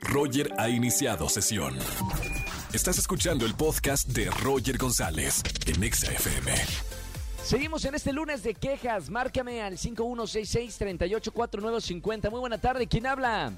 [0.00, 1.76] Roger ha iniciado sesión.
[2.72, 6.52] Estás escuchando el podcast de Roger González en Exa FM.
[7.42, 9.08] Seguimos en este lunes de quejas.
[9.10, 12.30] Márcame al 5166-384950.
[12.30, 12.86] Muy buena tarde.
[12.86, 13.52] ¿Quién habla?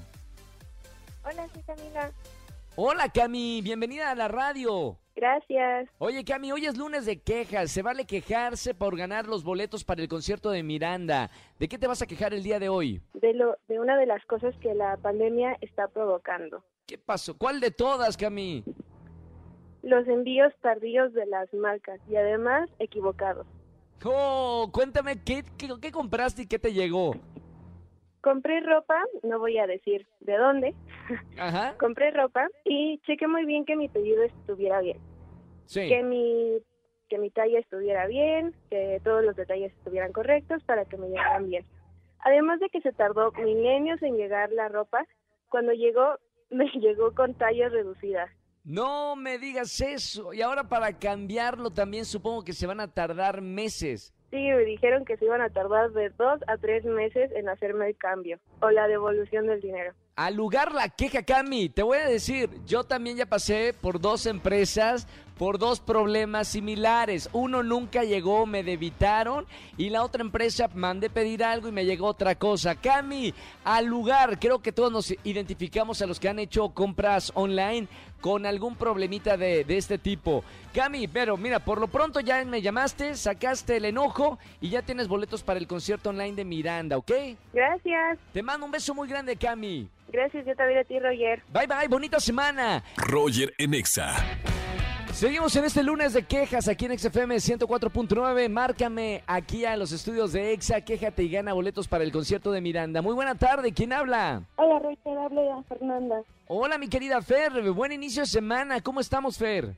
[1.23, 2.11] Hola, soy Camila.
[2.75, 3.61] Hola, Cami.
[3.61, 4.97] Bienvenida a la radio.
[5.15, 5.89] Gracias.
[5.99, 7.71] Oye, Cami, hoy es lunes de quejas.
[7.71, 11.29] Se vale quejarse por ganar los boletos para el concierto de Miranda.
[11.59, 13.01] ¿De qué te vas a quejar el día de hoy?
[13.13, 16.63] De, lo, de una de las cosas que la pandemia está provocando.
[16.87, 17.37] ¿Qué pasó?
[17.37, 18.63] ¿Cuál de todas, Cami?
[19.83, 23.45] Los envíos tardíos de las marcas y además equivocados.
[24.05, 27.15] Oh, cuéntame, ¿qué, qué, qué compraste y qué te llegó?
[28.23, 30.73] Compré ropa, no voy a decir de dónde.
[31.37, 31.75] Ajá.
[31.79, 34.97] Compré ropa y chequé muy bien que mi pedido estuviera bien.
[35.65, 35.89] Sí.
[35.89, 36.59] Que mi
[37.09, 41.49] que mi talla estuviera bien, que todos los detalles estuvieran correctos para que me llegaran
[41.49, 41.65] bien.
[42.19, 45.05] Además de que se tardó milenios en llegar la ropa,
[45.49, 46.17] cuando llegó
[46.49, 48.31] me llegó con tallas reducidas.
[48.63, 50.33] No me digas eso.
[50.33, 54.13] Y ahora para cambiarlo también supongo que se van a tardar meses.
[54.33, 57.89] Sí, me dijeron que se iban a tardar de dos a tres meses en hacerme
[57.89, 59.93] el cambio o la devolución del dinero.
[60.15, 64.25] Al lugar la queja, Cami, te voy a decir, yo también ya pasé por dos
[64.25, 67.29] empresas, por dos problemas similares.
[67.33, 69.45] Uno nunca llegó, me debitaron
[69.77, 72.75] y la otra empresa mandé pedir algo y me llegó otra cosa.
[72.75, 77.87] Cami, al lugar, creo que todos nos identificamos a los que han hecho compras online
[78.21, 80.43] con algún problemita de, de este tipo.
[80.73, 85.07] Cami, pero mira, por lo pronto ya me llamaste, sacaste el enojo y ya tienes
[85.09, 87.11] boletos para el concierto online de Miranda, ¿ok?
[87.51, 88.19] Gracias.
[88.31, 89.89] Te mando un beso muy grande, Cami.
[90.07, 91.43] Gracias, yo también a ti, Roger.
[91.51, 92.83] Bye bye, bonita semana.
[92.97, 94.13] Roger en Exa.
[95.13, 98.49] Seguimos en este lunes de quejas aquí en XFM 104.9.
[98.49, 102.61] Márcame aquí a los estudios de Exa, quéjate y gana boletos para el concierto de
[102.61, 102.99] Miranda.
[103.03, 104.41] Muy buena tarde, ¿quién habla?
[104.55, 106.23] Hola, Roger, habla Fernanda.
[106.47, 108.81] Hola, mi querida Fer, buen inicio de semana.
[108.81, 109.75] ¿Cómo estamos, Fer?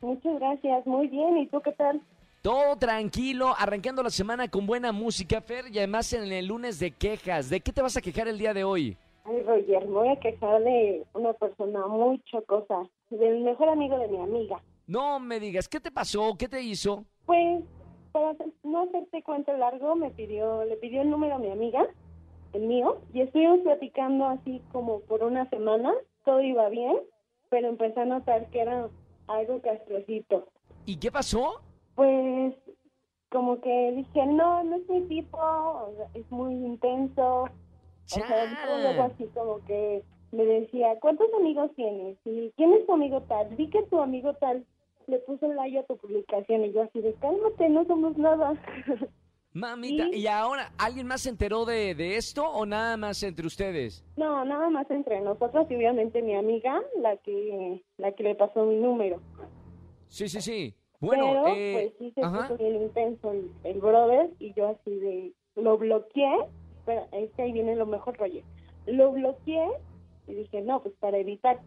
[0.00, 1.36] Muchas gracias, muy bien.
[1.38, 2.00] ¿Y tú qué tal?
[2.40, 6.92] Todo tranquilo, arrancando la semana con buena música, Fer, y además en el lunes de
[6.92, 7.50] quejas.
[7.50, 8.96] ¿De qué te vas a quejar el día de hoy?
[9.24, 14.08] Ay, Roger, me voy a quejar de una persona muy chocosa, del mejor amigo de
[14.08, 14.60] mi amiga.
[14.86, 16.36] No me digas, ¿qué te pasó?
[16.38, 17.04] ¿Qué te hizo?
[17.24, 17.64] Pues,
[18.12, 21.84] para no hacerte cuento largo, me pidió, le pidió el número a mi amiga,
[22.52, 25.92] el mío, y estuvimos platicando así como por una semana,
[26.24, 26.98] todo iba bien,
[27.48, 28.88] pero empecé a notar que era
[29.26, 30.46] algo castrocito.
[30.84, 31.60] ¿Y qué pasó?
[31.96, 32.54] Pues,
[33.30, 37.48] como que dije, no, no es mi tipo, o sea, es muy intenso, o
[38.04, 42.16] sea, luego así como que me decía, ¿cuántos amigos tienes?
[42.24, 43.48] ¿Y quién es tu amigo tal?
[43.56, 44.64] Vi que tu amigo tal
[45.06, 48.54] le puso like a tu publicación y yo así de, cálmate, no somos nada.
[49.52, 50.08] Mamita.
[50.12, 54.04] ¿y ahora alguien más se enteró de, de esto o nada más entre ustedes?
[54.16, 58.66] no, nada más entre nosotros y obviamente mi amiga, la que la que le pasó
[58.66, 59.22] mi número.
[60.08, 60.74] Sí, sí, sí.
[61.00, 62.48] Bueno, Pero eh, pues sí se ajá.
[62.48, 66.36] puso bien intenso el, el brother y yo así de, lo bloqueé,
[66.84, 68.42] pero es que ahí viene lo mejor, Roger.
[68.86, 69.68] Lo bloqueé
[70.26, 71.60] y dije, no, pues para evitar.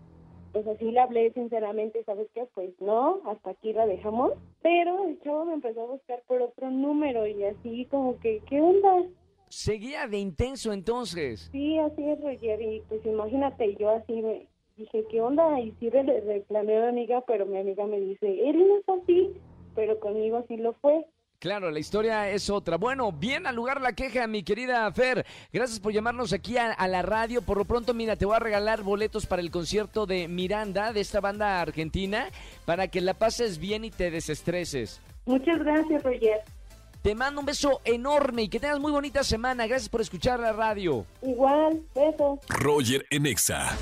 [0.52, 2.48] Pues así le hablé sinceramente, ¿sabes qué?
[2.54, 4.34] Pues no, hasta aquí la dejamos.
[4.62, 8.60] Pero el chavo me empezó a buscar por otro número y así como que, ¿qué
[8.60, 9.06] onda?
[9.50, 11.50] seguía de intenso entonces.
[11.52, 12.62] Sí, así es, Roger.
[12.62, 15.60] Y pues imagínate, yo así me dije, ¿qué onda?
[15.60, 19.04] Y sí le reclamé a mi amiga, pero mi amiga me dice, él no es
[19.04, 19.34] así,
[19.76, 21.06] pero conmigo sí lo fue.
[21.40, 22.76] Claro, la historia es otra.
[22.76, 25.26] Bueno, bien al lugar la queja, mi querida Fer.
[25.54, 27.42] Gracias por llamarnos aquí a, a la radio.
[27.42, 31.00] Por lo pronto, mira, te voy a regalar boletos para el concierto de Miranda, de
[31.00, 32.28] esta banda argentina,
[32.66, 35.00] para que la pases bien y te desestreses.
[35.26, 36.42] Muchas gracias, Roger.
[37.02, 39.66] Te mando un beso enorme y que tengas muy bonita semana.
[39.66, 41.06] Gracias por escuchar la radio.
[41.22, 42.40] Igual, besos.
[42.50, 43.78] Roger en Exa.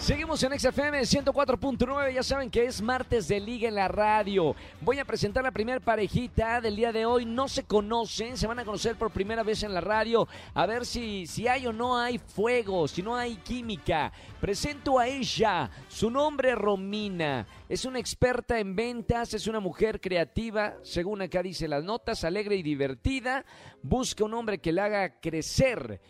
[0.00, 4.56] Seguimos en XFM 104.9, ya saben que es martes de Liga en la radio.
[4.80, 7.26] Voy a presentar la primera parejita del día de hoy.
[7.26, 10.26] No se conocen, se van a conocer por primera vez en la radio.
[10.54, 14.10] A ver si, si hay o no hay fuego, si no hay química.
[14.40, 17.46] Presento a ella, su nombre Romina.
[17.68, 22.56] Es una experta en ventas, es una mujer creativa, según acá dice las notas, alegre
[22.56, 23.44] y divertida.
[23.82, 26.00] Busca un hombre que la haga crecer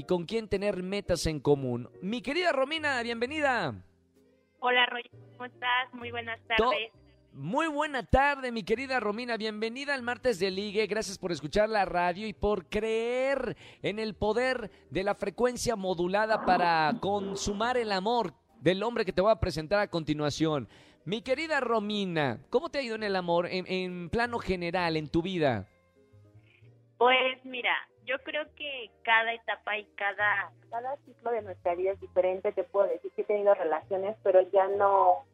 [0.00, 1.90] y con quien tener metas en común.
[2.00, 3.74] Mi querida Romina, bienvenida.
[4.60, 5.92] Hola, Roger, ¿cómo estás?
[5.92, 6.90] Muy buenas To- tardes.
[7.34, 9.36] Muy buena tarde, mi querida Romina.
[9.36, 10.86] Bienvenida al martes de Ligue.
[10.86, 16.46] Gracias por escuchar la radio y por creer en el poder de la frecuencia modulada
[16.46, 18.32] para consumar el amor
[18.62, 20.66] del hombre que te voy a presentar a continuación.
[21.04, 25.08] Mi querida Romina, ¿cómo te ha ido en el amor en, en plano general, en
[25.10, 25.68] tu vida?
[26.96, 27.74] Pues mira,
[28.10, 32.50] yo creo que cada etapa y cada cada ciclo de nuestra vida es diferente.
[32.50, 35.24] Te puedo decir que he tenido relaciones, pero ya no,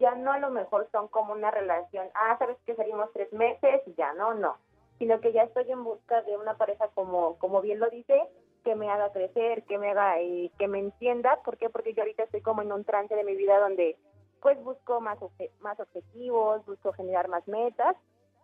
[0.00, 2.08] ya no a lo mejor son como una relación.
[2.14, 4.56] Ah, sabes que salimos tres meses y ya no, no.
[4.98, 8.20] Sino que ya estoy en busca de una pareja como, como bien lo dice,
[8.64, 11.40] que me haga crecer, que me haga, eh, que me entienda.
[11.44, 11.70] ¿Por qué?
[11.70, 13.96] Porque yo ahorita estoy como en un trance de mi vida donde
[14.40, 15.18] pues busco más,
[15.60, 17.94] más objetivos, busco generar más metas.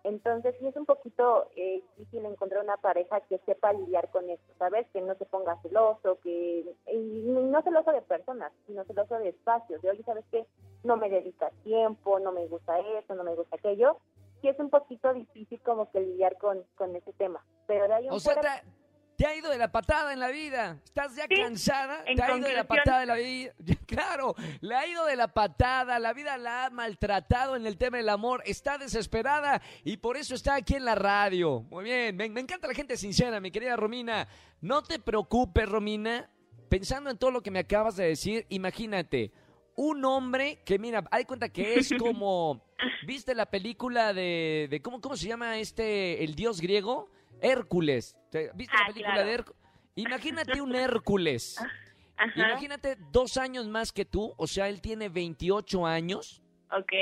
[0.04, 4.52] Entonces sí es un poquito eh, difícil encontrar una pareja que sepa lidiar con esto,
[4.58, 4.86] ¿sabes?
[4.92, 9.80] Que no se ponga celoso, que y no celoso de personas, sino celoso de espacios.
[9.80, 10.44] De oye, ¿sabes qué?
[10.82, 13.98] No me dedica tiempo, no me gusta eso, no me gusta aquello.
[14.40, 17.44] Sí es un poquito difícil como que lidiar con, con ese tema.
[17.68, 18.81] Pero de ahí O sea, fuera, te,
[19.22, 20.80] te ha ido de la patada en la vida.
[20.84, 22.02] ¿Estás ya Sí, cansada?
[22.06, 23.52] en Te ha ido de la patada de la vida.
[23.86, 26.00] Claro, le ha ido de la patada.
[26.00, 28.42] La vida la ha maltratado en el tema del amor.
[28.44, 31.60] Está desesperada y por eso está aquí en la radio.
[31.70, 34.26] Muy bien, me, me encanta la gente sincera, mi querida Romina.
[34.60, 36.28] No te preocupes, Romina.
[36.68, 39.30] Pensando en todo lo que me acabas de decir, imagínate.
[39.76, 42.60] Un hombre que, mira, hay cuenta que es como.
[43.06, 44.66] ¿Viste la película de.
[44.68, 46.24] de ¿cómo, ¿Cómo se llama este.
[46.24, 47.08] el dios griego?
[47.42, 48.16] Hércules.
[48.30, 49.28] ¿Te- ¿Viste la Ah, película claro.
[49.28, 49.58] de Hércules?
[49.96, 51.58] Imagínate un Hércules.
[52.16, 52.32] Ajá.
[52.36, 54.32] Imagínate dos años más que tú.
[54.36, 56.42] O sea, él tiene 28 años.
[56.70, 56.92] Ok.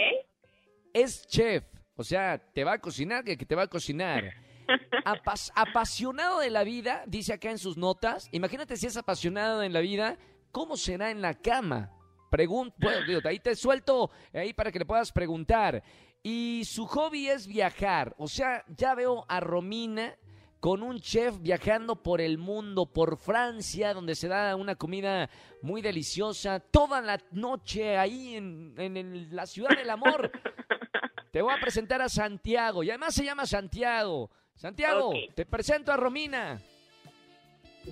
[0.92, 1.64] Es chef.
[1.96, 4.24] O sea, te va a cocinar, que te va a cocinar.
[5.04, 8.28] Apas- apasionado de la vida, dice acá en sus notas.
[8.32, 10.16] Imagínate si es apasionado en la vida,
[10.52, 11.90] ¿cómo será en la cama?
[12.30, 15.82] Pregun bueno, digo, ahí te suelto ahí para que le puedas preguntar.
[16.22, 18.14] Y su hobby es viajar.
[18.18, 20.16] O sea, ya veo a Romina
[20.60, 25.28] con un chef viajando por el mundo, por Francia, donde se da una comida
[25.62, 30.30] muy deliciosa, toda la noche ahí en, en el- la ciudad del amor.
[31.32, 34.30] Te voy a presentar a Santiago, y además se llama Santiago.
[34.56, 36.60] Santiago, te presento a Romina.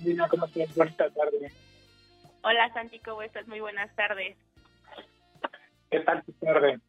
[0.03, 1.51] Mira cómo estás, bonita tarde.
[2.43, 3.47] Hola Santi, ¿cómo estás?
[3.47, 4.37] Muy buenas tardes.
[5.89, 6.79] ¿Qué tal tu tarde?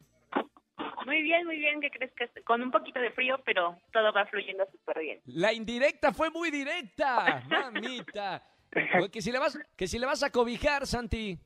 [1.06, 1.80] Muy bien, muy bien.
[1.80, 2.30] ¿Qué crees que es?
[2.44, 5.20] con un poquito de frío, pero todo va fluyendo súper bien?
[5.26, 8.42] La indirecta fue muy directa, mamita.
[9.12, 11.36] Que si le vas, que si le vas a cobijar, Santi.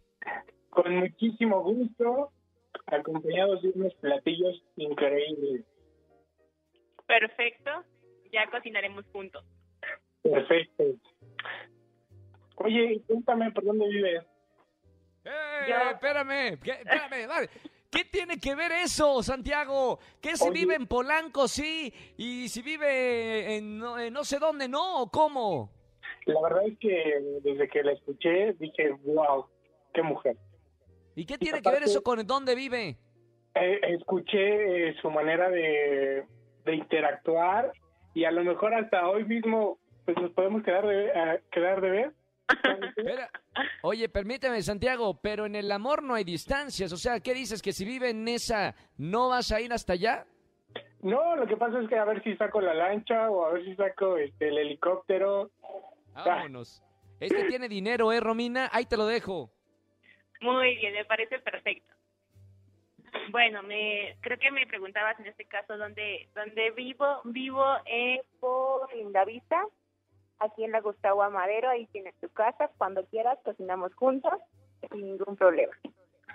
[0.68, 2.30] Con muchísimo gusto,
[2.84, 5.64] acompañados de unos platillos increíbles.
[7.06, 7.70] Perfecto.
[8.30, 9.42] Ya cocinaremos juntos.
[10.22, 10.84] Perfecto.
[12.56, 14.22] Oye, cuéntame por dónde vives.
[15.24, 15.30] ¡Eh!
[15.68, 17.48] Yo- Espérame, ¿qué, espérame, vale.
[17.94, 19.98] ¿Qué tiene que ver eso, Santiago?
[20.20, 20.60] ¿Qué si Oye.
[20.60, 21.92] vive en Polanco, sí?
[22.16, 25.02] Y si vive en no, en no sé dónde, ¿no?
[25.02, 25.70] ¿O cómo?
[26.26, 29.46] La verdad es que desde que la escuché dije, wow,
[29.92, 30.36] qué mujer.
[31.14, 32.96] ¿Y qué tiene que ver eso con dónde vive?
[33.54, 36.24] Eh, escuché eh, su manera de,
[36.64, 37.72] de interactuar
[38.14, 41.90] y a lo mejor hasta hoy mismo pues nos podemos quedar de, a- quedar de
[41.90, 42.12] ver.
[43.82, 46.92] Oye, permíteme, Santiago, pero en el amor no hay distancias.
[46.92, 47.62] O sea, ¿qué dices?
[47.62, 50.26] ¿Que si vive en esa, no vas a ir hasta allá?
[51.02, 53.64] No, lo que pasa es que a ver si saco la lancha o a ver
[53.64, 55.50] si saco este, el helicóptero.
[56.14, 56.82] Vámonos.
[57.20, 58.68] Este tiene dinero, ¿eh, Romina?
[58.72, 59.50] Ahí te lo dejo.
[60.40, 61.94] Muy bien, me parece perfecto.
[63.30, 67.20] Bueno, me creo que me preguntabas en este caso dónde dónde vivo.
[67.24, 69.64] Vivo en por Lindavista,
[70.38, 74.32] aquí en la Gustavo Amadero, ahí tienes tu casa, cuando quieras cocinamos juntos,
[74.90, 75.72] sin ningún problema.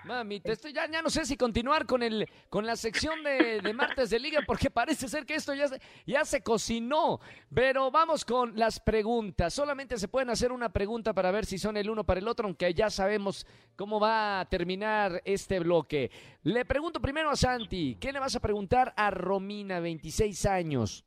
[0.04, 3.74] Mami, te ya, ya no sé si continuar con el con la sección de, de
[3.74, 5.66] martes de liga porque parece ser que esto ya
[6.06, 7.20] ya se cocinó.
[7.54, 9.52] Pero vamos con las preguntas.
[9.52, 12.46] Solamente se pueden hacer una pregunta para ver si son el uno para el otro,
[12.46, 16.10] aunque ya sabemos cómo va a terminar este bloque.
[16.44, 21.04] Le pregunto primero a Santi, ¿qué le vas a preguntar a Romina, 26 años?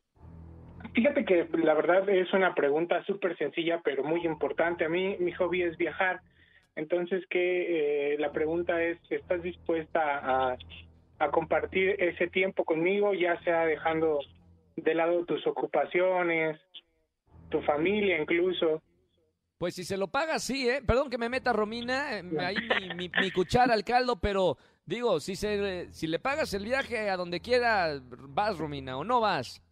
[0.93, 4.85] Fíjate que la verdad es una pregunta súper sencilla, pero muy importante.
[4.85, 6.21] A mí mi hobby es viajar.
[6.75, 10.01] Entonces, que la pregunta es, ¿estás dispuesta
[10.51, 10.57] a,
[11.19, 14.19] a compartir ese tiempo conmigo, ya sea dejando
[14.75, 16.59] de lado tus ocupaciones,
[17.50, 18.81] tu familia incluso?
[19.57, 20.81] Pues si se lo paga, sí, ¿eh?
[20.85, 25.19] Perdón que me meta Romina, eh, ahí mi, mi- mi cuchara al caldo, pero digo,
[25.19, 29.62] si, se, si le pagas el viaje a donde quiera, vas, Romina, o no vas.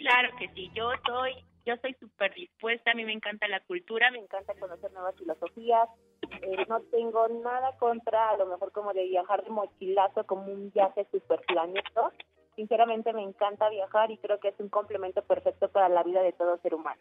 [0.00, 1.34] Claro que sí, yo soy
[1.66, 5.90] yo soy súper dispuesta, a mí me encanta la cultura, me encanta conocer nuevas filosofías,
[6.40, 10.70] eh, no tengo nada contra a lo mejor como de viajar de mochilazo como un
[10.70, 12.12] viaje súper planeado.
[12.60, 16.34] Sinceramente me encanta viajar y creo que es un complemento perfecto para la vida de
[16.34, 17.00] todo ser humano.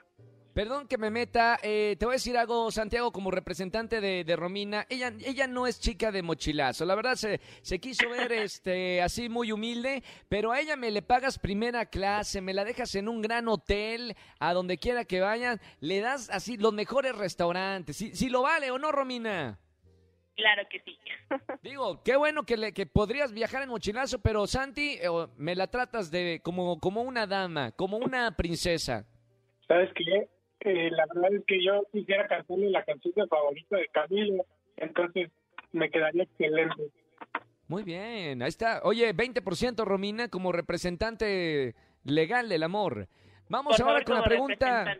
[0.53, 4.35] Perdón que me meta, eh, te voy a decir algo, Santiago, como representante de, de
[4.37, 4.85] Romina.
[4.87, 6.85] Ella, ella no es chica de mochilazo.
[6.85, 11.01] La verdad se, se quiso ver este, así muy humilde, pero a ella me le
[11.01, 15.59] pagas primera clase, me la dejas en un gran hotel, a donde quiera que vayan,
[15.81, 17.97] le das así los mejores restaurantes.
[17.97, 19.59] Si, si lo vale o no, Romina.
[20.39, 20.97] Claro que sí.
[21.61, 25.67] Digo, qué bueno que, le, que podrías viajar en mochilazo, pero Santi, eh, me la
[25.67, 29.05] tratas de como, como una dama, como una princesa.
[29.67, 30.29] ¿Sabes qué?
[30.61, 34.45] Eh, la verdad es que yo quisiera cantarle la canción de favorita de Camilo,
[34.77, 35.29] entonces
[35.73, 36.89] me quedaría excelente.
[37.67, 38.79] Muy bien, ahí está.
[38.83, 43.09] Oye, 20% Romina como representante legal del amor.
[43.49, 44.97] Vamos Por ahora favor, con la pregunta.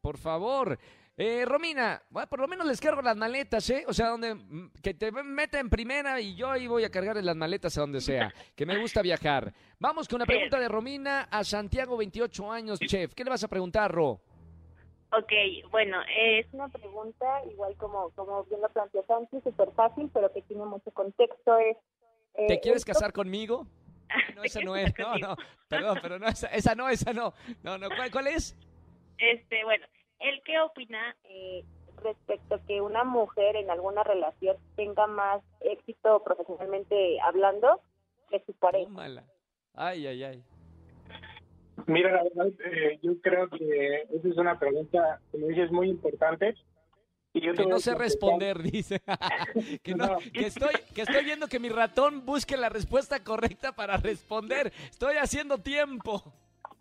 [0.00, 0.78] Por favor.
[1.16, 3.84] Eh, Romina, bueno, por lo menos les cargo las maletas, ¿eh?
[3.86, 7.16] O sea, donde mm, que te meta en primera y yo ahí voy a cargar
[7.22, 9.52] las maletas a donde sea, que me gusta viajar.
[9.78, 13.12] Vamos con la pregunta de Romina a Santiago, 28 años, chef.
[13.14, 14.20] ¿Qué le vas a preguntar, Ro?
[15.14, 15.30] Ok,
[15.70, 20.32] bueno, es Es una pregunta, igual como, como bien lo planteó Santi, súper fácil, pero
[20.32, 21.58] que tiene mucho contexto.
[21.58, 21.76] Es,
[22.36, 23.66] eh, ¿Te quieres esto- casar conmigo?
[24.34, 24.92] No, esa no es.
[24.98, 25.36] No, no.
[25.68, 27.32] Perdón, pero no, esa, esa no, esa no.
[27.62, 27.88] No, no.
[27.96, 28.54] ¿Cuál, cuál es?
[29.18, 29.86] este, bueno,
[30.22, 31.16] ¿él qué opina?
[31.24, 31.64] eh,
[32.02, 37.80] respecto a que una mujer en alguna relación tenga más éxito profesionalmente hablando
[38.28, 38.86] que su pareja.
[38.86, 39.24] Tómala.
[39.74, 40.44] Ay, ay, ay.
[41.86, 46.54] Mira, la verdad, eh, yo creo que esa es una pregunta, como dices, muy importante.
[47.34, 49.00] Y yo Que no sé responder, dice.
[49.82, 50.18] que, no, No.
[50.18, 54.72] que, estoy, que estoy viendo que mi ratón busque la respuesta correcta para responder.
[54.90, 56.22] Estoy haciendo tiempo.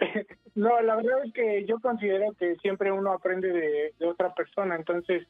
[0.56, 3.52] No, la verdad es que yo considero que siempre uno aprende
[3.98, 5.26] de, otra persona, entonces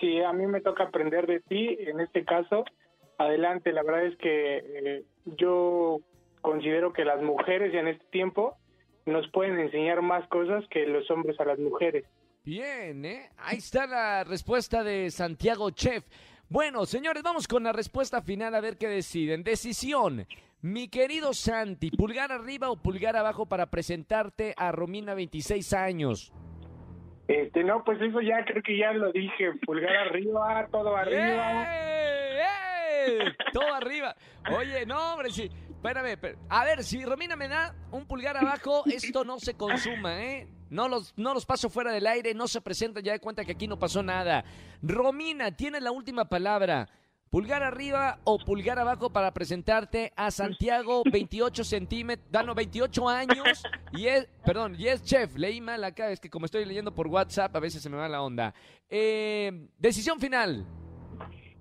[0.00, 2.64] si a mí me toca aprender de ti, en este caso,
[3.16, 5.04] adelante, la verdad es que eh,
[5.38, 6.00] yo
[6.40, 8.56] considero que las mujeres en este tiempo
[9.06, 12.04] nos pueden enseñar más cosas que los hombres a las mujeres.
[12.44, 13.30] Bien, ¿eh?
[13.38, 16.04] Ahí está la respuesta de Santiago Chef.
[16.48, 19.42] Bueno, señores, vamos con la respuesta final a ver qué deciden.
[19.42, 20.26] Decisión.
[20.62, 26.32] Mi querido Santi, pulgar arriba o pulgar abajo para presentarte a Romina, 26 años.
[27.28, 31.64] Este, no, pues eso ya creo que ya lo dije, pulgar arriba, todo arriba.
[31.64, 32.38] ¡Eh!
[33.08, 33.18] ¡Eh!
[33.52, 34.14] Todo arriba.
[34.56, 35.50] Oye, no, hombre, sí.
[35.70, 36.38] Espérame, espérame.
[36.48, 40.48] A ver, si Romina me da un pulgar abajo, esto no se consuma, ¿eh?
[40.70, 43.52] No los, no los paso fuera del aire, no se presenta, ya de cuenta que
[43.52, 44.44] aquí no pasó nada.
[44.82, 46.88] Romina, tienes la última palabra.
[47.30, 54.06] Pulgar arriba o pulgar abajo para presentarte a Santiago, 28 centímetros, dano 28 años, y
[54.06, 57.54] es, perdón, y es chef, leí mal acá, es que como estoy leyendo por WhatsApp,
[57.56, 58.54] a veces se me va la onda.
[58.88, 60.64] Eh, decisión final.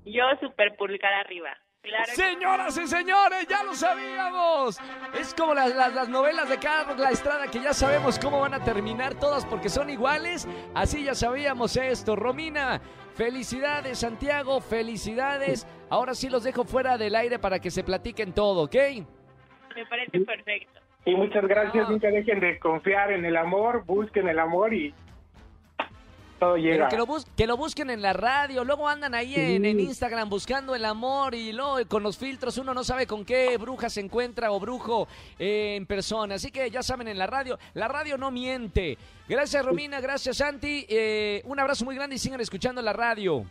[0.05, 1.49] yo super pulgar arriba.
[1.85, 4.79] Claro que- Señoras y señores, ya lo sabíamos.
[5.19, 8.53] Es como las, las- las novelas de Carlos La Estrada que ya sabemos cómo van
[8.53, 10.47] a terminar todas porque son iguales.
[10.73, 12.15] Así ya sabíamos esto.
[12.15, 12.81] Romina,
[13.15, 15.67] felicidades Santiago, felicidades.
[15.89, 18.75] Ahora sí los dejo fuera del aire para que se platiquen todo, ¿ok?
[19.75, 20.79] Me parece perfecto.
[21.07, 24.93] Y muchas gracias, nunca dejen de confiar en el amor, busquen el amor y
[26.39, 26.87] todo Pero llega.
[26.89, 29.69] que lo, bus- que lo busquen en la radio, luego andan ahí en, Sí.
[29.69, 33.57] en Instagram buscando el amor y luego con los filtros uno no sabe con qué
[33.57, 35.07] bruja se encuentra o brujo
[35.39, 36.35] eh, en persona.
[36.35, 38.97] Así que ya saben en la radio, la radio no miente.
[39.27, 43.45] Gracias Romina, gracias Santi, eh, un abrazo muy grande y sigan escuchando la radio.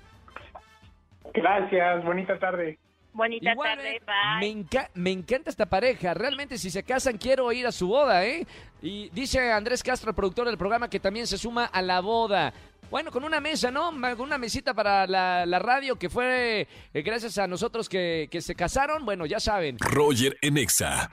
[1.32, 2.78] Gracias, bonita tarde.
[3.12, 4.40] Bonita Igual, tarde, eh, bye.
[4.54, 6.14] me, enca- me encanta esta pareja.
[6.14, 8.44] Realmente, si se casan, quiero ir a su boda, ¿eh?
[8.82, 12.52] Y dice Andrés Castro, el productor del programa, que también se suma a la boda.
[12.90, 13.90] Bueno, con una mesa, ¿no?
[13.90, 18.40] Con una mesita para la, la radio que fue eh, gracias a nosotros que, que
[18.40, 19.04] se casaron.
[19.04, 19.78] Bueno, ya saben.
[19.80, 21.10] Roger en Exa.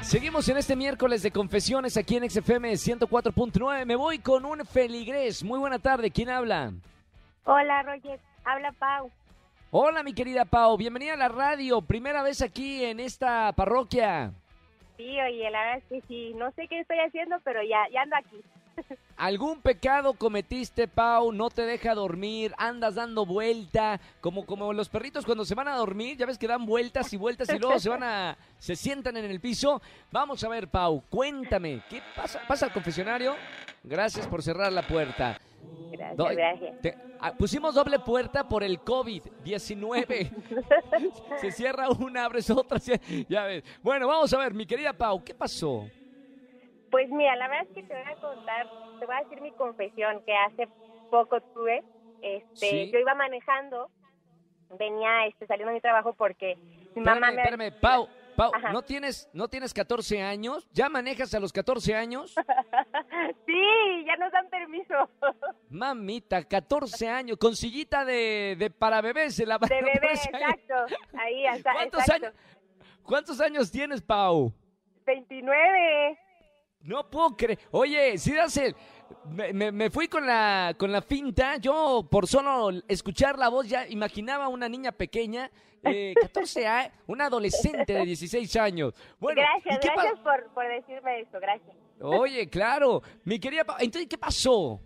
[0.00, 3.84] Seguimos en este miércoles de confesiones aquí en XFM 104.9.
[3.84, 5.44] Me voy con un feligrés.
[5.44, 6.10] Muy buena tarde.
[6.10, 6.72] ¿Quién habla?
[7.44, 8.18] Hola, Roger.
[8.44, 9.10] Habla Pau.
[9.70, 10.76] Hola, mi querida Pau.
[10.78, 11.82] Bienvenida a la radio.
[11.82, 14.32] Primera vez aquí en esta parroquia.
[14.96, 16.32] Sí, oye, la verdad es que sí.
[16.34, 18.40] No sé qué estoy haciendo, pero ya, ya ando aquí.
[19.16, 21.32] ¿Algún pecado cometiste, Pau?
[21.32, 22.54] ¿No te deja dormir?
[22.56, 24.00] ¿Andas dando vuelta?
[24.20, 27.16] Como, como los perritos cuando se van a dormir, ya ves que dan vueltas y
[27.16, 28.38] vueltas y luego se van a...
[28.58, 29.82] se sientan en el piso.
[30.12, 32.40] Vamos a ver, Pau, cuéntame, ¿qué pasa?
[32.46, 33.34] ¿Pasa al confesionario?
[33.82, 35.40] Gracias por cerrar la puerta.
[35.90, 36.80] Gracias, Do- gracias.
[36.80, 40.30] te- ah, pusimos doble puerta por el COVID-19.
[41.40, 42.78] se cierra una, abres otra,
[43.28, 43.64] ya ves.
[43.82, 45.88] Bueno, vamos a ver, mi querida Pau, ¿qué pasó?
[46.90, 48.66] Pues mira, la verdad es que te voy a contar,
[48.98, 50.68] te voy a decir mi confesión que hace
[51.10, 51.82] poco tuve.
[52.22, 52.90] Este, Sí.
[52.92, 53.90] yo iba manejando,
[54.78, 56.56] venía este saliendo de mi trabajo porque
[56.94, 58.72] mi mamá me espérame, Pau, Pau, Ajá.
[58.72, 60.68] ¿no tienes, ¿no tienes 14 años?
[60.72, 62.34] ¿Ya manejas a los 14 años?
[63.46, 65.08] sí, ya nos dan permiso.
[65.70, 69.34] Mamita, 14 años, con sillita de, de para bebés.
[69.36, 70.74] Se la De bebé, exacto.
[71.18, 72.26] Ahí, hasta, ¿Cuántos exacto.
[72.26, 72.38] años,
[73.02, 74.52] ¿Cuántos años tienes, Pau?
[75.06, 76.18] 29.
[76.80, 77.58] No puedo creer.
[77.70, 78.74] Oye, si das el...
[79.30, 81.56] Me, me- me fui con la, con la finta.
[81.56, 85.50] Yo, por solo escuchar la voz, ya imaginaba una niña pequeña,
[85.82, 88.94] eh, 14 años, una adolescente de 16 años.
[89.18, 91.74] Bueno, gracias, ¿y qué pa- gracias por, por decirme esto, gracias.
[92.00, 93.02] Oye, claro.
[93.24, 94.80] Mi querida entonces, ¿qué pasó?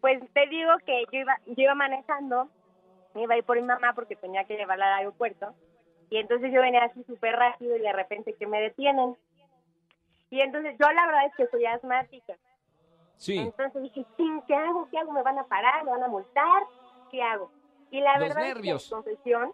[0.00, 2.50] Pues te digo que yo iba, yo iba manejando,
[3.14, 5.54] me iba a ir por mi mamá porque tenía que llevarla al aeropuerto.
[6.10, 9.16] Y entonces yo venía así súper rápido y de repente que me detienen.
[10.30, 12.34] Y entonces yo la verdad es que soy asmática.
[13.16, 13.38] Sí.
[13.38, 14.04] Entonces dije,
[14.46, 14.88] ¿qué hago?
[14.90, 15.12] ¿Qué hago?
[15.12, 15.84] ¿Me van a parar?
[15.84, 16.62] ¿Me van a multar?
[17.10, 17.50] ¿Qué hago?
[17.90, 18.82] Y la Los verdad nervios.
[18.82, 19.52] es que mi confesión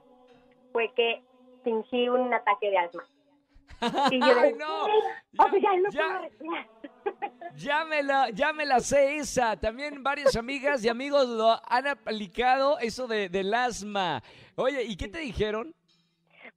[0.72, 1.22] fue que
[1.62, 3.04] fingí un ataque de asma.
[4.10, 4.84] Y yo Ay, no.
[5.38, 6.68] "Oh, pues ya no Ya-.
[7.54, 9.58] Ya me, la, ya me la sé esa.
[9.58, 14.22] También varias amigas y amigos lo han aplicado eso de, del asma.
[14.56, 15.74] Oye, ¿y qué te dijeron?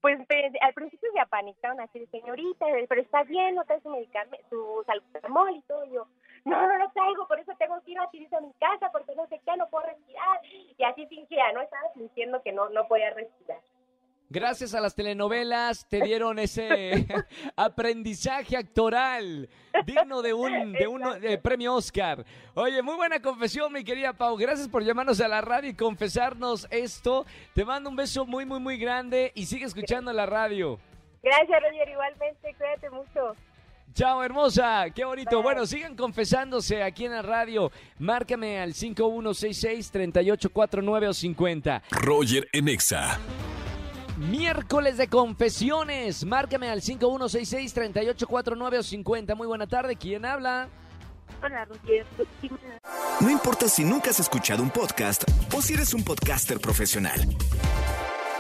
[0.06, 0.20] Pues
[0.62, 4.84] al principio se apanicaron así, de, señorita, pero está bien, no trae su medicamento, su
[4.86, 5.84] salbutamol y todo.
[5.86, 6.06] Yo,
[6.44, 9.26] no, no lo traigo, por eso tengo que ir rapidito a mi casa, porque no
[9.26, 10.42] sé qué, no puedo respirar.
[10.78, 11.62] Y así fingía, ¿no?
[11.62, 13.58] Estaba fingiendo que no, no podía respirar.
[14.36, 17.08] Gracias a las telenovelas te dieron ese
[17.56, 19.48] aprendizaje actoral
[19.86, 22.26] digno de un, de un eh, premio Oscar.
[22.54, 24.36] Oye, muy buena confesión, mi querida Pau.
[24.36, 27.26] Gracias por llamarnos a la radio y confesarnos esto.
[27.54, 30.82] Te mando un beso muy, muy, muy grande y sigue escuchando la radio.
[31.24, 33.38] Gracias, Roger, igualmente, cuídate mucho.
[33.94, 34.88] Chao, hermosa.
[34.94, 35.42] Qué bonito.
[35.42, 37.72] Bueno, sigan confesándose aquí en la radio.
[38.00, 41.84] Márcame al 5166-3849 o 50.
[41.92, 43.18] Roger en Exa.
[44.18, 46.26] Miércoles de confesiones.
[46.26, 49.36] Márcame al 5166-3849 o 50.
[49.36, 49.96] Muy buena tarde.
[49.98, 50.70] ¿Quién habla?
[51.44, 52.06] Hola, Roger.
[53.20, 57.20] No importa si nunca has escuchado un podcast o si eres un podcaster profesional.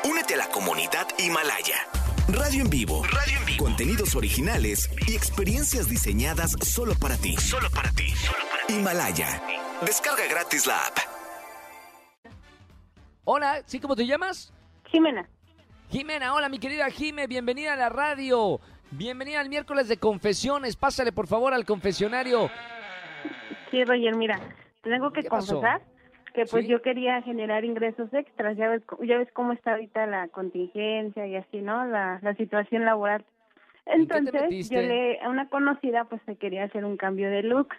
[0.04, 1.78] Únete a la comunidad Himalaya.
[2.28, 3.04] Radio en vivo.
[3.04, 3.66] Radio en vivo.
[3.66, 7.36] Contenidos originales y experiencias diseñadas solo para ti.
[7.38, 8.10] Solo para ti.
[8.16, 8.74] Solo para ti.
[8.74, 9.44] Himalaya.
[9.86, 10.98] Descarga gratis la app.
[13.26, 14.54] Hola, ¿sí cómo te llamas?
[14.86, 15.28] Jimena.
[15.96, 18.60] Jimena, hola mi querida Jime, bienvenida a la radio.
[18.92, 20.76] Bienvenida al miércoles de confesiones.
[20.76, 22.50] Pásale por favor al confesionario.
[23.72, 24.38] Sí, Roger, mira,
[24.82, 25.82] te tengo que confesar
[26.34, 26.68] que pues ¿Sí?
[26.72, 31.38] yo quería generar ingresos extras, ya ves, ya ves cómo está ahorita la contingencia y
[31.38, 31.86] así, ¿no?
[31.86, 33.24] La, la situación laboral.
[33.86, 37.30] ¿En qué te Entonces, yo le, a una conocida pues se quería hacer un cambio
[37.30, 37.70] de look.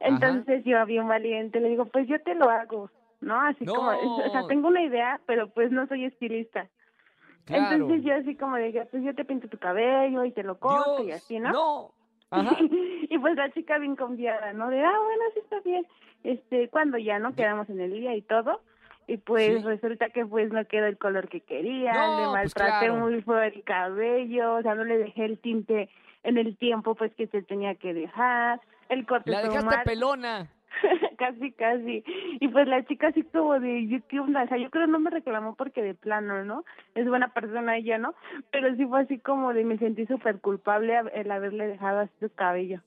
[0.00, 2.90] Entonces yo bien valiente le digo, pues yo te lo hago,
[3.22, 3.40] ¿no?
[3.40, 3.72] Así No.
[3.72, 6.68] como, o sea, tengo una idea, pero pues no soy estilista.
[7.44, 7.74] Claro.
[7.74, 11.02] Entonces yo así como dije, pues yo te pinto tu cabello y te lo corto
[11.04, 11.50] y así, ¿no?
[11.52, 11.90] No.
[12.30, 12.56] Ajá.
[13.10, 14.70] y pues la chica bien confiada, ¿no?
[14.70, 15.86] De, ah, bueno, sí está bien.
[16.24, 17.34] Este, cuando ya, ¿no?
[17.34, 18.60] Quedamos en el día y todo.
[19.08, 19.66] Y pues Sí.
[19.66, 22.94] resulta que pues no quedó el color que quería, No, le pues, maltraté claro.
[23.00, 25.90] muy feo el cabello, o sea, no le dejé el tinte
[26.22, 29.84] en el tiempo pues que se tenía que dejar, el corte La dejaste mal.
[29.84, 30.46] pelona.
[31.18, 32.04] casi, casi.
[32.40, 34.44] Y pues la chica así como de, yo, ¿qué onda?
[34.44, 36.64] O sea, yo creo no me reclamó porque de plano, ¿no?
[36.94, 38.14] Es buena persona ella, ¿no?
[38.50, 42.30] Pero sí fue así como de, me sentí súper culpable el haberle dejado así su
[42.34, 42.80] cabello.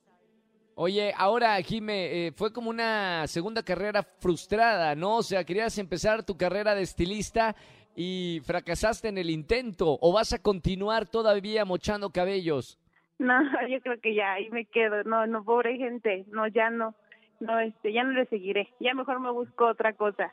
[0.77, 5.17] Oye, ahora, Jime, eh, fue como una segunda carrera frustrada, ¿no?
[5.17, 7.55] O sea, querías empezar tu carrera de estilista
[7.95, 9.97] y fracasaste en el intento.
[10.01, 12.77] ¿O vas a continuar todavía mochando cabellos?
[13.19, 13.33] No,
[13.69, 15.03] yo creo que ya ahí me quedo.
[15.05, 16.25] No, no, pobre gente.
[16.27, 16.93] No, ya no.
[17.39, 18.69] No, este, ya no le seguiré.
[18.79, 20.31] Ya mejor me busco otra cosa.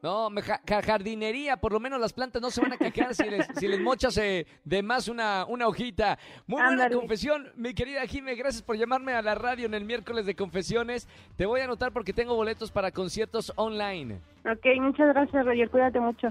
[0.00, 3.16] No, me ja- ja- jardinería, por lo menos las plantas no se van a quejar
[3.16, 6.16] si les, si les mochas eh, de más una, una hojita.
[6.46, 6.94] Muy buena Ándale.
[6.94, 11.08] confesión, mi querida Jime, gracias por llamarme a la radio en el miércoles de confesiones.
[11.36, 14.20] Te voy a anotar porque tengo boletos para conciertos online.
[14.48, 15.68] Ok, muchas gracias, Roger.
[15.68, 16.28] Cuídate mucho.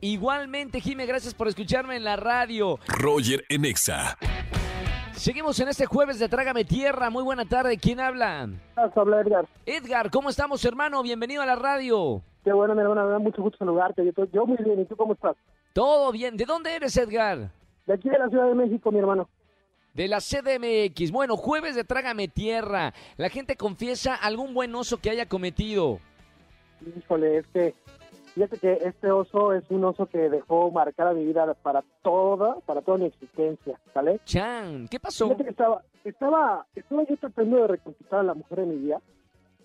[0.00, 2.78] Igualmente, Jime, gracias por escucharme en la radio.
[2.88, 4.16] Roger en Exa.
[5.20, 7.10] Seguimos en este jueves de Trágame Tierra.
[7.10, 7.76] Muy buena tarde.
[7.76, 8.48] ¿Quién habla?
[8.74, 9.46] Habla Edgar.
[9.66, 11.02] Edgar, ¿cómo estamos, hermano?
[11.02, 12.22] Bienvenido a la radio.
[12.42, 14.02] Qué bueno, mi hermana, me da mucho gusto saludarte.
[14.02, 15.36] Yo, yo muy bien, ¿y tú cómo estás?
[15.74, 16.38] Todo bien.
[16.38, 17.50] ¿De dónde eres, Edgar?
[17.86, 19.28] De aquí de la Ciudad de México, mi hermano.
[19.92, 21.12] De la CDMX.
[21.12, 22.94] Bueno, jueves de Trágame Tierra.
[23.18, 25.98] La gente confiesa algún buen oso que haya cometido.
[26.96, 27.74] Híjole, es que
[28.34, 32.82] fíjate que este oso es un oso que dejó marcada mi vida para toda, para
[32.82, 34.20] toda mi existencia, ¿sale?
[34.24, 35.26] Chan, ¿qué pasó?
[35.26, 39.00] Fíjate que estaba, estaba, estaba yo tratando de reconquistar a la mujer de mi vida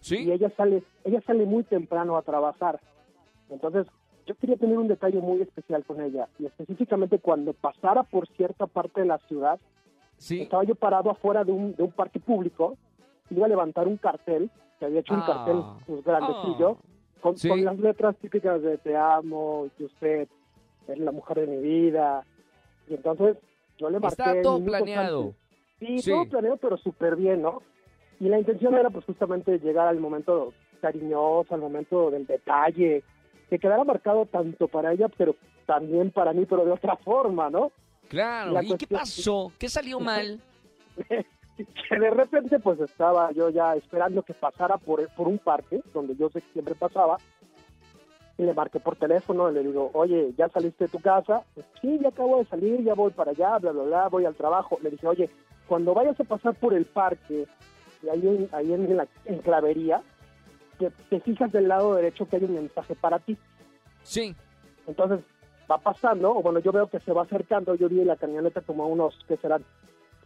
[0.01, 0.31] y ¿Sí?
[0.31, 2.79] ella sale, ella sale muy temprano a trabajar.
[3.49, 3.87] Entonces,
[4.25, 8.65] yo quería tener un detalle muy especial con ella y específicamente cuando pasara por cierta
[8.67, 9.59] parte de la ciudad,
[10.17, 10.41] Sí.
[10.43, 12.77] estaba yo parado afuera de un, de un parque público,
[13.29, 14.49] iba a levantar un cartel,
[14.79, 15.25] que había hecho un Ah.
[15.25, 16.77] cartel pues, grandecillo,
[17.21, 17.49] con, Sí.
[17.49, 20.27] con las letras típicas de te amo, y usted
[20.87, 22.23] es la mujer de mi vida.
[22.87, 23.37] Y entonces
[23.77, 24.21] yo le marqué...
[24.21, 25.33] Está todo planeado.
[25.79, 26.11] Sí, Sí.
[26.11, 27.61] todo planeado, pero súper bien, ¿no?
[28.19, 33.03] Y la intención era pues justamente llegar al momento cariñoso, al momento del detalle,
[33.49, 37.71] que quedara marcado tanto para ella, pero también para mí, pero de otra forma, ¿no?
[38.07, 38.51] Claro.
[38.51, 39.51] La ¿Y qué pasó?
[39.57, 40.39] ¿Qué salió mal?
[41.89, 46.15] que de repente pues estaba yo ya esperando que pasara por, por un parque donde
[46.15, 47.17] yo sé que siempre pasaba
[48.37, 51.43] y le marqué por teléfono y le digo, oye, ¿ya saliste de tu casa?
[51.53, 54.35] Pues, sí, ya acabo de salir, ya voy para allá, bla, bla, bla, voy al
[54.35, 54.77] trabajo.
[54.81, 55.29] Le dije, oye,
[55.67, 57.47] cuando vayas a pasar por el parque,
[58.03, 60.01] y ahí en, ahí en la enclavería,
[60.77, 63.37] te, te fijas del lado derecho que hay un mensaje para ti.
[64.03, 64.35] Sí.
[64.85, 65.21] Entonces
[65.71, 68.83] va pasando, o bueno, yo veo que se va acercando, yo vi la camioneta como
[68.83, 69.63] a unos, que serán?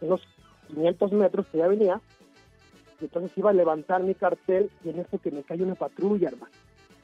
[0.02, 0.22] Unos
[0.70, 2.00] 500 metros que ya venía,
[3.02, 6.30] y entonces iba a levantar mi cartel y en eso que me cae una patrulla,
[6.30, 6.52] hermano.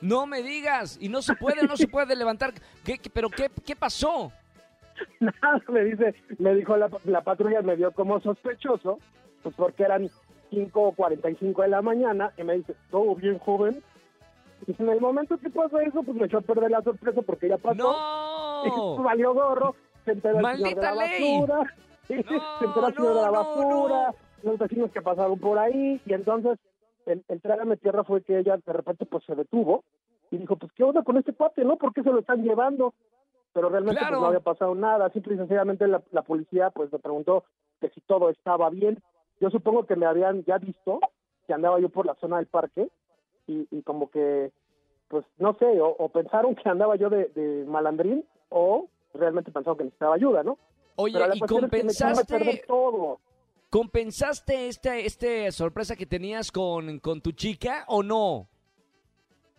[0.01, 0.97] No me digas.
[0.99, 2.53] ¿Y no se puede no se puede levantar?
[2.83, 4.31] ¿Qué, qué- ¿Pero qué, qué pasó?
[5.19, 8.99] Nada, me dice, me dijo la, la patrulla, me vio como sospechoso,
[9.43, 10.09] pues porque eran
[10.51, 13.81] 5.45 de la mañana, y me dice, todo bien, joven.
[14.67, 17.49] Y en el momento que pasó eso, pues me echó a perder la sorpresa porque
[17.49, 17.75] ya pasó.
[17.75, 18.95] ¡No!
[19.03, 19.75] valió gorro,
[20.05, 21.39] se enteró el señor de ¡Maldita la ley!
[21.41, 21.75] basura,
[22.09, 22.15] No,
[22.95, 24.13] señor de la no, no, basura,
[24.43, 26.59] los vecinos que pasaron por ahí, y entonces
[27.05, 29.83] el, el trágame tierra fue que ella de repente pues se detuvo
[30.31, 31.77] y dijo, pues qué onda con este cuate, ¿no?
[31.77, 32.93] ¿Por qué se lo están llevando?
[33.53, 34.15] Pero realmente Claro.
[34.15, 37.43] pues no había pasado nada, simple y sencillamente la, la policía pues me preguntó
[37.79, 39.01] que si todo estaba bien.
[39.39, 40.99] Yo supongo que me habían ya visto
[41.47, 42.89] que andaba yo por la zona del parque
[43.47, 44.51] y, y como que
[45.07, 49.77] pues no sé, o, o pensaron que andaba yo de, de malandrín o realmente pensaron
[49.77, 50.57] que necesitaba ayuda, ¿no?
[50.97, 53.19] Oye, ¿y es que compensaste, todo.
[53.69, 58.47] compensaste este, este sorpresa que tenías con, con tu chica o no?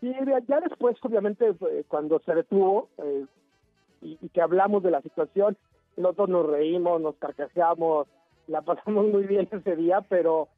[0.01, 0.13] Sí,
[0.49, 1.55] ya- después, obviamente,
[1.89, 3.25] cuando se detuvo eh,
[4.03, 5.57] y, y que hablamos de la situación,
[5.97, 8.07] nosotros nos reímos, nos carcajeamos,
[8.47, 10.49] la pasamos muy bien ese día, pero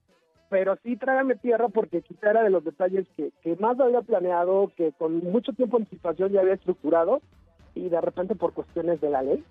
[0.51, 4.73] pero sí trágame tierra porque quizá era de los detalles que, que más había planeado,
[4.79, 7.21] que con mucho tiempo de anticipación ya había estructurado
[7.75, 9.45] y de repente por cuestiones de la ley.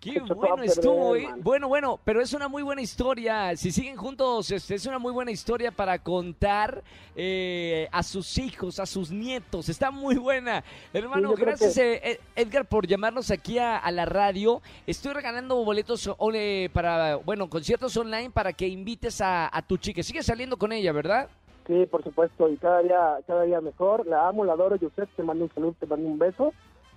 [0.00, 1.28] Qué bueno perder, estuvo, ¿eh?
[1.38, 3.56] Bueno, bueno, pero es una muy buena historia.
[3.56, 6.82] Si siguen juntos, este, es una muy buena historia para contar
[7.14, 9.68] eh, a sus hijos, a sus nietos.
[9.68, 10.64] Está muy buena.
[10.92, 14.60] Hermano, Sí, gracias que- eh, Edgar por llamarnos aquí a, a la radio.
[14.88, 20.02] Estoy regalando boletos ole, para, bueno, conciertos online para que invites a, a tu chica.
[20.02, 21.28] Sigue saliendo con ella, ¿verdad?
[21.68, 24.06] Sí, por supuesto, y cada día, cada día mejor.
[24.06, 26.52] La amo, la adoro, Josep, te mando un saludo, te mando un beso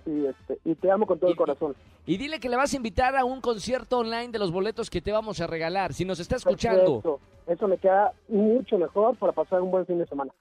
[0.06, 1.74] y, este, y te amo con todo Y- el corazón.
[2.06, 5.00] Y dile que le vas a invitar a un concierto online de los boletos que
[5.00, 5.92] te vamos a regalar.
[5.92, 7.00] Si nos está escuchando.
[7.02, 7.20] Perfecto.
[7.46, 10.32] Eso me queda mucho mejor para pasar un buen fin de semana.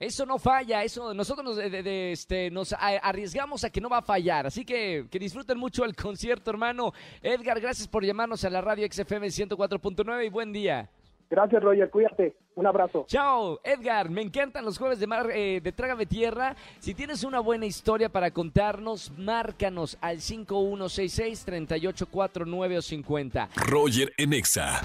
[0.00, 3.98] Eso no falla, eso nosotros nos, de- de- este, nos arriesgamos a que no va
[3.98, 6.92] a fallar, así que que disfruten mucho el concierto, hermano.
[7.20, 10.88] Edgar, gracias por llamarnos a la radio XFM 104.9 y buen día.
[11.30, 11.90] Gracias, Roger.
[11.90, 12.34] Cuídate.
[12.54, 13.04] Un abrazo.
[13.06, 16.56] Chao, Edgar, me encantan los jueves de, mar, eh, de Trágame Tierra.
[16.80, 23.50] Si tienes una buena historia para contarnos, márcanos al 5166-3849 o 50.
[23.54, 24.80] Roger en Exa.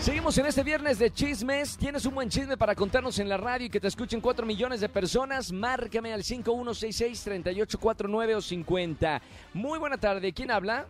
[0.00, 1.78] Seguimos en este viernes de chismes.
[1.78, 4.80] ¿Tienes un buen chisme para contarnos en la radio y que te escuchen 4 millones
[4.80, 5.52] de personas?
[5.52, 9.22] Márcame al 5166-3849 o 50.
[9.54, 10.32] Muy buena tarde.
[10.32, 10.86] ¿Quién habla?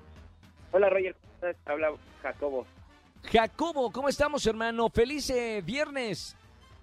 [0.71, 1.55] Hola Roger, ¿cómo estás?
[1.67, 2.67] Habla Jacobo.
[3.31, 4.89] Jacobo, ¿cómo estamos, hermano?
[4.91, 6.37] Feliz eh, viernes.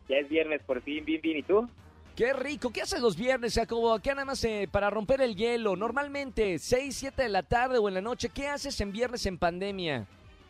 [0.07, 1.37] Ya es viernes por fin, bien, bien.
[1.37, 1.69] ¿Y tú?
[2.15, 2.71] Qué rico.
[2.71, 3.93] ¿Qué haces los viernes, Jacobo?
[3.93, 5.75] Acá nada más eh, para romper el hielo.
[5.75, 8.29] Normalmente, 6, 7 de la tarde o en la noche.
[8.33, 10.05] ¿Qué haces en viernes en pandemia?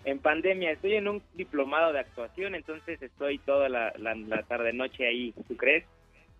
[0.05, 5.05] En pandemia, estoy en un diplomado de actuación, entonces estoy toda la, la, la tarde-noche
[5.05, 5.33] ahí.
[5.47, 5.83] ¿Tú crees?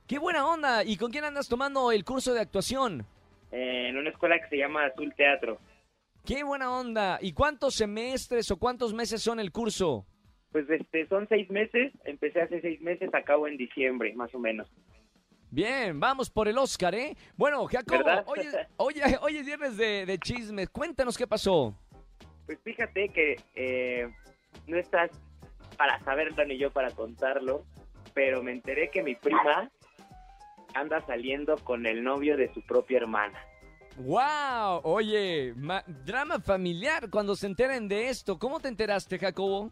[0.08, 0.84] ¡Qué buena onda!
[0.84, 3.06] ¿Y con quién andas tomando el curso de actuación?
[3.52, 5.60] Eh, en una escuela que se llama Azul Teatro.
[6.26, 7.18] ¡Qué buena onda!
[7.22, 10.06] ¿Y cuántos semestres o cuántos meses son el curso?
[10.52, 14.68] Pues este, son seis meses, empecé hace seis meses, acabo en diciembre, más o menos.
[15.52, 17.16] Bien, vamos por el Oscar, ¿eh?
[17.36, 20.70] Bueno, Jacobo, hoy, es- hoy- hoy es viernes de, de chismes.
[20.70, 21.76] Cuéntanos qué pasó.
[22.46, 24.10] Pues fíjate que eh,
[24.68, 25.12] no estás
[25.78, 27.64] para saberlo ni yo para contarlo,
[28.14, 29.72] pero me enteré que mi prima
[30.74, 33.40] anda saliendo con el novio de su propia hermana.
[33.98, 34.82] ¡Wow!
[34.84, 38.38] Oye, ma- drama familiar cuando se enteren de esto.
[38.40, 39.72] ¿Cómo te enteraste, Jacobo?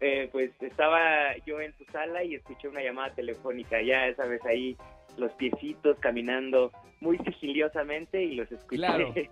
[0.00, 3.80] eh, pues estaba yo en su sala y escuché una llamada telefónica.
[3.82, 4.76] Ya sabes, ahí
[5.16, 8.76] los piecitos caminando muy sigilosamente y los escuché.
[8.76, 9.14] Claro.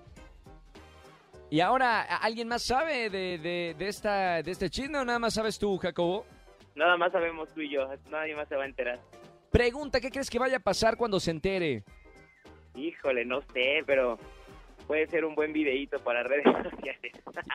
[1.51, 5.19] Y ahora, ¿a- ¿alguien más sabe de, de, de esta, de este chisme o nada
[5.21, 6.25] más sabes tú, Jacobo?
[6.75, 8.99] Nada más sabemos tú y yo, nadie más se va a enterar.
[9.53, 11.85] Pregunta, ¿qué crees que vaya a pasar cuando se entere?
[12.75, 14.19] Híjole, no sé, pero
[14.87, 17.13] puede ser un buen videíto para redes sociales.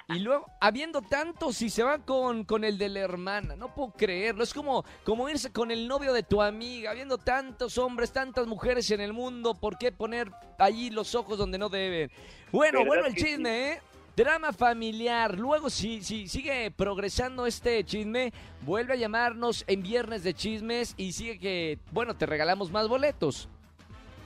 [0.10, 3.92] Y luego, habiendo tanto, si se va con, con el de la hermana, no puedo
[3.92, 4.44] creerlo.
[4.44, 8.90] Es como, como irse con el novio de tu amiga, habiendo tantos hombres, tantas mujeres
[8.92, 12.10] en el mundo, ¿por qué poner allí los ojos donde no deben?
[12.52, 13.82] Bueno, ¿Verdad bueno el chisme, ¿eh?
[14.16, 15.38] Drama familiar.
[15.38, 21.14] Luego, si, si sigue progresando este chisme, vuelve a llamarnos en Viernes de Chismes y
[21.14, 23.48] sigue que, bueno, te regalamos más boletos.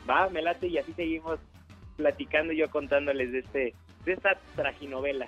[0.10, 1.40] Va, me late y así seguimos
[1.96, 3.74] platicando y yo contándoles de este
[4.06, 5.28] de esta traginovela.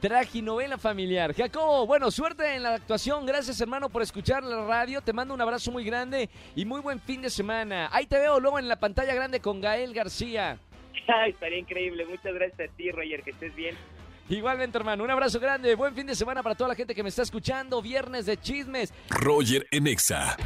[0.00, 1.34] Traginovela familiar.
[1.34, 3.26] Jacobo, bueno, suerte en la actuación.
[3.26, 5.02] Gracias, hermano, por escuchar la radio.
[5.02, 7.90] Te mando un abrazo muy grande y muy buen fin de semana.
[7.92, 10.58] Ahí te veo luego en la pantalla grande con Gael García.
[11.06, 12.06] Ay, estaría increíble.
[12.06, 13.76] Muchas gracias a ti, Roger, que estés bien.
[14.30, 15.74] Igualmente, hermano, un abrazo grande.
[15.74, 17.82] Buen fin de semana para toda la gente que me está escuchando.
[17.82, 18.94] Viernes de chismes.
[19.10, 20.36] Roger en Exa.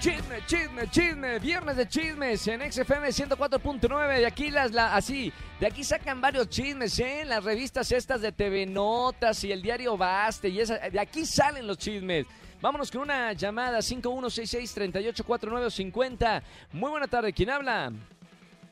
[0.00, 1.38] Chisme, chisme, chisme.
[1.38, 4.18] Viernes de chismes en XFM 104.9.
[4.18, 7.24] De aquí las, la, así, de aquí sacan varios chismes, ¿eh?
[7.24, 11.66] Las revistas estas de TV Notas y el diario Baste y esa, de aquí salen
[11.66, 12.26] los chismes.
[12.60, 16.42] Vámonos con una llamada 5166-384950.
[16.72, 17.92] Muy buena tarde, ¿quién habla?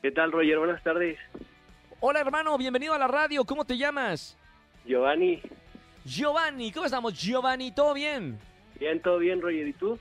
[0.01, 0.59] ¿Qué tal, Roger?
[0.59, 1.17] Buenas tardes.
[1.99, 3.43] Hola, hermano, bienvenido a la radio.
[3.45, 4.37] ¿Cómo te llamas?
[4.85, 5.41] Giovanni.
[6.05, 7.19] Giovanni, ¿cómo estamos?
[7.19, 8.37] Giovanni, ¿todo bien?
[8.79, 9.67] Bien, todo bien, Roger.
[9.67, 9.97] ¿Y tú?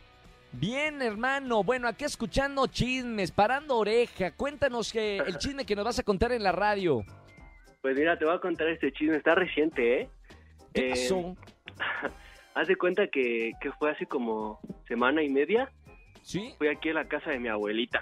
[0.56, 1.62] Bien, hermano.
[1.64, 4.30] Bueno, aquí escuchando chismes, parando oreja.
[4.32, 7.02] Cuéntanos que el chisme que nos vas a contar en la radio.
[7.82, 9.16] Pues mira, te voy a contar este chisme.
[9.16, 10.08] Está reciente, ¿eh?
[10.72, 11.36] ¿Qué Eh, pasó?
[12.54, 15.70] Haz de cuenta que, que fue hace como semana y media.
[16.22, 16.54] ¿Sí?
[16.56, 18.00] Fui aquí a la casa de mi abuelita.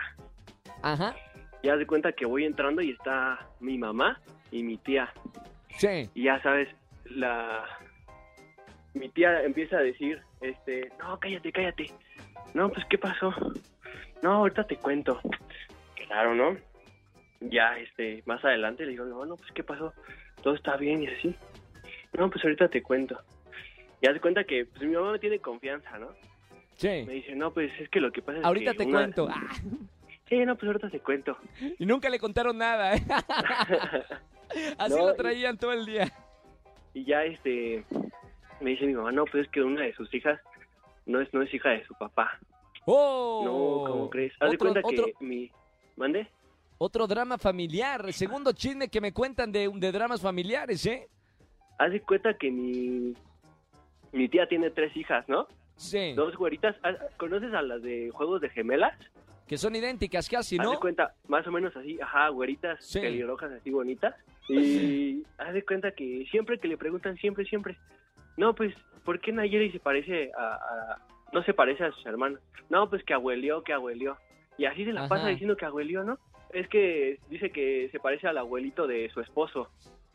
[0.83, 1.17] Ajá.
[1.63, 5.13] Y haz de cuenta que voy entrando y está mi mamá y mi tía.
[5.79, 6.11] Sí.
[6.15, 6.69] Y ya sabes,
[7.05, 7.65] la...
[8.95, 11.87] Mi tía empieza a decir, este, no, cállate, cállate.
[12.55, 13.33] No, pues, ¿qué pasó?
[14.23, 15.21] No, ahorita te cuento.
[16.07, 16.57] Claro, ¿no?
[17.41, 19.93] Ya, este, más adelante le digo, no, no, pues, ¿qué pasó?
[20.43, 21.35] Todo está bien y así.
[22.13, 23.19] No, pues, ahorita te cuento.
[24.01, 26.09] Y haz de cuenta que, pues, mi mamá me tiene confianza, ¿no?
[26.77, 27.05] Sí.
[27.07, 29.29] Me dice, no, pues, es que lo que pasa es Ahorita que te una- cuento.
[29.33, 29.51] Ah,
[30.29, 31.37] Sí, no, pues, ahorita te cuento.
[31.79, 33.03] y nunca le contaron nada, ¿eh?
[34.79, 36.11] Así No, lo y- traían todo el día.
[36.95, 37.85] Y ya, este,
[38.61, 40.41] me dice mi mamá, no, pues, es que una de sus hijas
[41.07, 42.39] no es, no es hija de su papá.
[42.85, 43.43] ¡Oh!
[43.45, 44.33] No, ¿cómo crees?
[44.41, 45.51] Haz de cuenta otro- que mi...
[45.97, 46.27] ¿Mande?
[46.79, 48.13] Otro drama familiar.
[48.13, 51.09] Segundo chisme que me cuentan de, de dramas familiares, ¿eh?
[51.79, 53.15] Haz de cuenta que mi...
[54.13, 55.47] Mi tía tiene tres hijas, ¿no?
[55.77, 56.13] Sí.
[56.15, 56.77] Dos güeritas.
[56.83, 58.99] Ah, ¿Conoces a las de juegos de gemelas?
[59.47, 60.73] Que son idénticas casi, Haz ¿no?
[60.73, 63.01] de cuenta, más o menos así, ajá, güeritas, Sí.
[63.01, 64.15] pelirrojas así bonitas.
[64.49, 67.77] Y haz de cuenta que siempre que le preguntan, siempre, siempre,
[68.37, 70.99] no, pues, ¿por qué Nayeli se parece a, a-
[71.33, 72.41] no se parece a sus hermanos?
[72.71, 74.17] No, pues que abuelió, que abuelió.
[74.59, 75.09] Y así se la Ajá.
[75.09, 76.19] pasa diciendo que abuelió, ¿no?
[76.51, 79.71] Es que dice que se parece al abuelito de su esposo.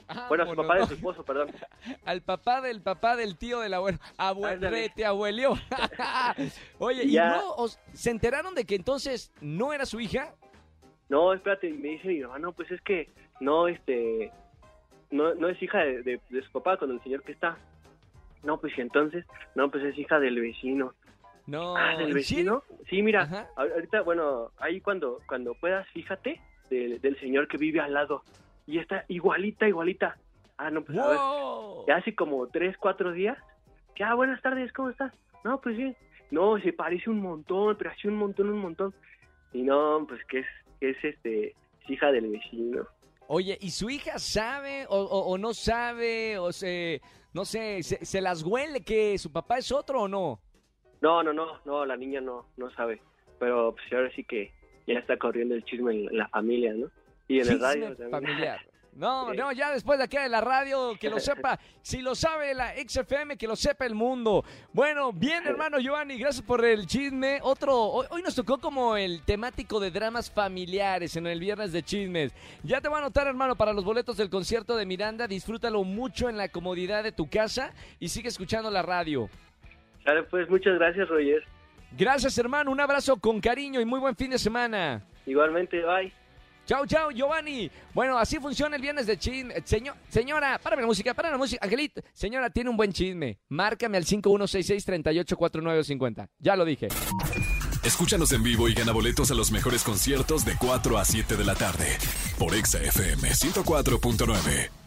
[0.10, 1.50] Ah, Bueno, a su bueno, papá de su esposo, perdón.
[2.06, 3.97] Al papá del papá del tío del abuelo.
[4.17, 5.56] Abuelete, abuelió.
[6.80, 10.34] Oye, ¿y no os- se enteraron de que entonces no era su hija?
[11.10, 14.32] No, espérate, me dice mi mamá, no, pues es que no, este,
[15.12, 17.58] no, no es hija de, de- de su papá con el señor que está.
[18.43, 20.93] No, pues y entonces, no, pues es hija del vecino.
[21.45, 21.78] No.
[21.78, 22.63] ah, del ¿en vecino.
[22.89, 23.47] Sí, mira, Ajá.
[23.56, 28.23] ahorita, bueno, ahí cuando, cuando puedas, fíjate del, del señor que vive al lado.
[28.65, 30.17] Y está igualita, igualita.
[30.58, 31.86] Ah, no, pues a ver, ¡Wow!
[31.88, 33.38] ya hace como tres, cuatro días.
[33.95, 35.13] Que, ah, buenas tardes, ¿cómo estás?
[35.43, 35.95] No, pues bien.
[36.32, 38.93] No, se parece un montón, pero así un montón, un montón.
[39.54, 40.47] Y no, pues que es,
[40.80, 42.86] que es este, es hija del vecino.
[43.27, 46.37] Oye, ¿y su hija sabe o, o- o no sabe?
[46.37, 47.01] O se,
[47.33, 50.39] no sé, se, se las huele que su papá es otro o no?
[51.01, 53.01] No, no, no, no, la niña no, no sabe.
[53.39, 54.51] Pero pues ahora sí que
[54.87, 56.89] ya está corriendo el chisme en la familia, ¿no?
[57.27, 58.11] Y en el Chisme radio también.
[58.11, 58.59] familiar.
[58.97, 59.38] No, Sí.
[59.38, 62.73] no, ya después de aquí de la radio, que lo sepa, si lo sabe la
[62.75, 64.43] XFM, que lo sepa el mundo.
[64.73, 67.39] Bueno, bien, hermano Giovanni, gracias por el chisme.
[67.43, 71.83] Otro, hoy, hoy nos tocó como el temático de dramas familiares en el viernes de
[71.83, 72.33] chismes.
[72.63, 75.27] Ya te voy a anotar, hermano, para los boletos del concierto de Miranda.
[75.27, 79.29] Disfrútalo mucho en la comodidad de tu casa y sigue escuchando la radio.
[80.03, 81.43] Sale, pues muchas gracias, Roger.
[81.91, 82.71] Gracias, hermano.
[82.71, 85.03] Un abrazo con cariño y muy buen fin de semana.
[85.27, 86.12] Igualmente, bye.
[86.67, 87.71] Chao, chao, Giovanni.
[87.93, 89.56] Bueno, así funciona el viernes de chisme.
[89.63, 91.63] Señor, señora, párame la música, párame la música.
[91.63, 93.39] Angelito, señora, tiene un buen chisme.
[93.47, 96.27] Márcame al 5166-384950.
[96.39, 96.89] Ya lo dije.
[97.86, 101.45] Escúchanos en vivo y gana boletos a los mejores conciertos de 4 a 7 de
[101.45, 101.88] la tarde
[102.38, 104.87] por Exa FM 104.9.